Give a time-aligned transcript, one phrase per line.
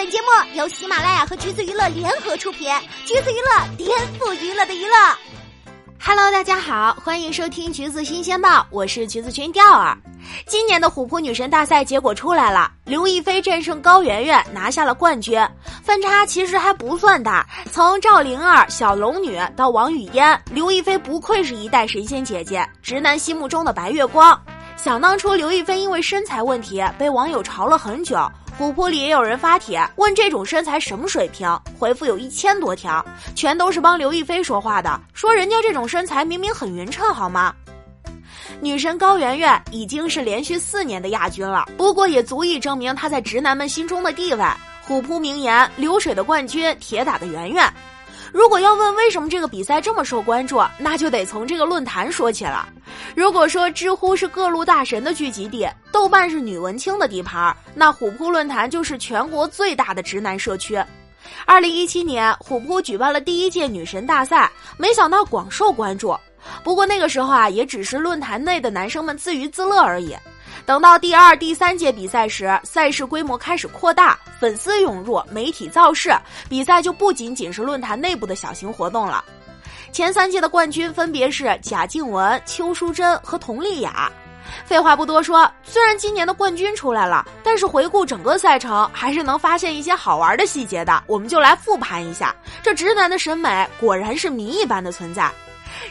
[0.00, 2.70] 本节目由喜马拉雅和橘子娱乐联合出品，
[3.04, 4.96] 橘子娱乐颠覆娱乐的娱乐。
[6.02, 9.94] Hello，大家好，欢迎收听橘子新鲜报，我是橘子君钓儿。
[10.46, 15.38] 今年的虎扑女神大赛结果出来了，刘亦菲战胜高圆圆拿下了冠军，
[15.82, 17.46] 分差其实还不算大。
[17.70, 24.40] 从赵灵儿、小龙女到王语嫣，刘亦菲不愧是一代神仙姐姐，直男心目中的白月光。
[24.78, 28.16] 想当初，刘亦菲因为身材问题被网友嘲了很久。
[28.60, 33.02] 虎扑里也有人发帖问这种身材什么水平，回复有一千多条，
[33.34, 37.54] 全都是帮刘亦菲说话的，说人家这种身材明明很匀称，好吗？
[38.60, 44.44] 女神高圆圆已经是连续四年的亚军了，不过也足以证明她在直男们心中的地位。
[44.82, 47.66] 虎扑名言：流水的冠军，铁打的圆圆。
[48.30, 52.68] 如果要问为什么这个比赛这么受关注，那就得从这个论坛说起了。
[53.16, 60.82] 如果说知乎是各路大神的聚集地，豆瓣是女文青的地盘，那虎扑论坛就是全国最大的直男社区。
[61.44, 66.16] 二零一七年，虎扑举办了第一届女神大赛，没想到广受关注。
[66.64, 70.16] 不过那个时候啊，也只是论坛内的男生们自娱自乐而已。
[70.64, 76.12] 等到第二、第三届比赛时，赛事规模开始扩大，粉丝涌入，媒体造势，
[76.48, 79.24] 比赛就不仅仅是论坛内部的小型活动了。
[79.92, 84.10] 前三届的冠军分别是贾静雯、邱淑贞和佟丽娅。
[84.64, 91.02] 废话不多说，虽然今年的冠军出来了，但是回顾整个赛程，还是能发现一些好玩的细节的。
[91.06, 95.30] 我们就来复盘一下，这直男的审美果然是谜一般的存在。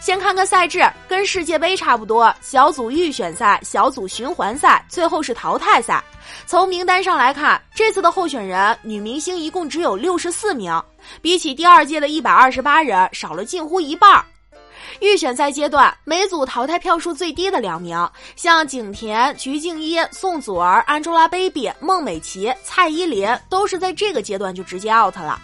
[0.00, 6.02] 先看看赛制，跟世界杯差不多，小组预选赛、小组循环赛，最后是淘汰赛。
[6.46, 10.80] 从名单上来看，这次的候选人女明星一共只有六十四名，
[11.22, 14.22] 比起第二届的一百二十八人少了近乎一半。
[15.00, 25.40] 预选赛阶段，每组淘汰票数最低的两名，像景甜、鞠婧祎、宋祖儿、Angelababy、孟美岐、蔡依林，都是在这个阶段就直接 out 了。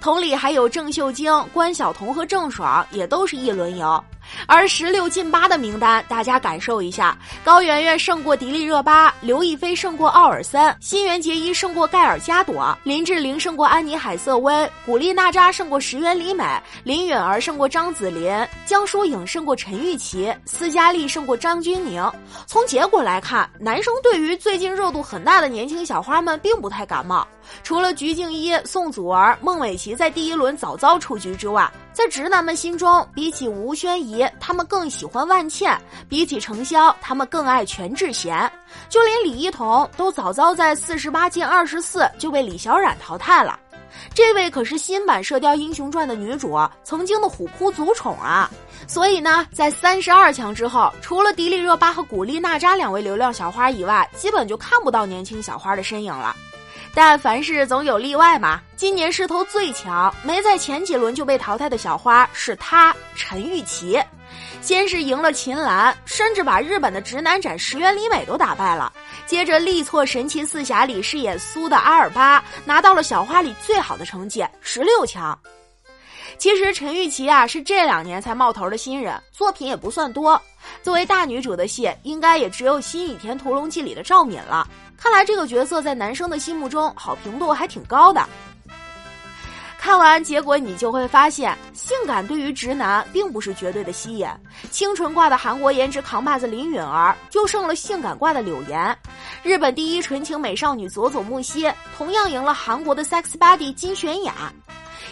[0.00, 4.02] 同理，还有郑秀晶、关晓彤和郑爽，也都是一轮游。
[4.46, 16.44] 而十六进八的名单，大家感受一下：高圆圆胜过迪丽热巴，刘亦菲胜过奥尔森，新垣结衣胜过盖尔加朵，林志玲胜过安妮海瑟薇，古力娜扎胜过石原里美，
[16.84, 22.12] 林允儿胜过张子琳，江疏影胜过陈钰琪，斯嘉丽胜过张钧甯。
[22.46, 27.26] 从结果来看，男生对于最近热度很大的年轻小花们并不太感冒。
[27.62, 35.78] 除了鞠婧祎、宋祖儿、孟美岐在第一轮早早出局之外，在直男们心中，比起吴宣仪，他们更喜欢万茜；
[36.10, 38.52] 比起程潇，他们更爱全智贤。
[38.90, 43.58] 就连李一桐都早早在四十八进二十四就被李小冉淘汰了。
[44.14, 48.50] 这位可是新版《射雕英雄传》的女主，曾经的虎扑族宠啊！
[48.86, 56.36] 所以呢，在三十二强之后，除了迪丽热巴和古力娜扎两位流量小花以外，基本就看不到年轻小花的身影了。
[56.96, 58.58] 但凡事总有例外嘛。
[58.74, 64.02] 今年势头最强，没在前几轮就被淘汰的小花是她陈玉琪，
[64.62, 68.90] 先是赢了秦岚，甚至把日本的直男斩石原里美都打败了。
[69.26, 75.38] 接着力挫神奇四侠里饰演苏的阿尔巴，拿到了小花里最好的成绩十六强。
[76.38, 80.40] 其实陈钰琪啊是这两年才冒头的新人，作品也不算多。
[80.82, 84.68] 作为大女主的戏，应该也只有《新倚天屠龙记》里的赵敏了。
[84.96, 88.24] 看来这个角色在男生的心目中好评度还挺高的。
[89.78, 94.28] 看完结果，你就会发现，性感对于直男并不是绝对的吸引。
[94.70, 98.98] 清纯挂的韩国颜值扛把子林允儿，就剩了性感挂的柳岩。
[99.42, 104.52] 日本第一纯情美少女佐佐木希，同样赢了韩国的 sex body 金泫雅。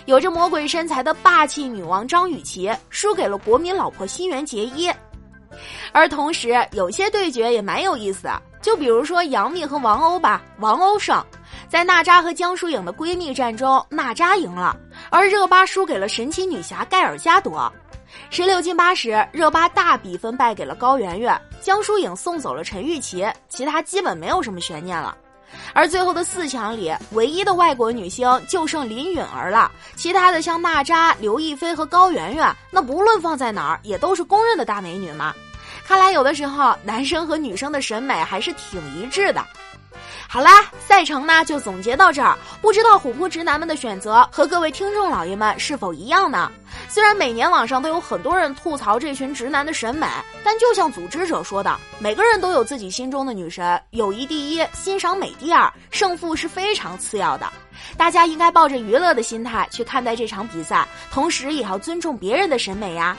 [0.07, 4.91] 有着魔鬼身材的霸气女王张雨绮，输给了国民老婆新垣结衣。
[5.93, 8.29] 而同时，有些对决也蛮有意思。
[8.61, 11.23] 就比如说杨幂和王鸥吧，王鸥胜，
[11.69, 14.75] 在娜扎和江疏影的闺蜜战中，娜扎赢了，
[15.11, 17.71] 而热巴输给了神奇女侠盖尔加朵。
[18.31, 25.17] 十六进八时，热巴大比分败给了高圆圆，江疏影送走了陈钰琪，其他基本没有什么悬念了。
[25.73, 35.35] 而最后的四强里，唯一的外国女星就剩林允儿了，其他的像娜扎、刘亦菲和高圆圆，那不论放在哪儿，也都是公认的大美女嘛。
[35.87, 39.45] 看来有的时候男生和女生的审美还是挺一致的。
[40.35, 42.37] 好啦，赛程呢就总结到这儿。
[42.61, 46.51] 不知道虎扑直男们的选择和各位听众老爷们是否一样呢？
[46.89, 50.09] 虽然每年网上都有很多人吐槽这群直男的审美，
[50.43, 57.47] 但就像组织者说的，每个人都有自己心中的女神，友谊第一，欣赏美第二，胜负是非常次要的。
[57.97, 63.17] 大家应该抱着娱乐的心态去看待这场比赛，同时也要尊重别人的审美呀。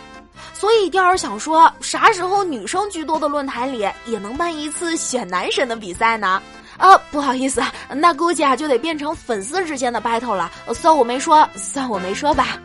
[0.53, 6.41] 所以，钓儿想说，啥时候女生居多的论坛里也能办一次选男神的比赛呢？
[6.77, 12.59] 啊，不好意思，那估计啊就得变成粉丝之间的 battle 了，算我没说，算我没说吧。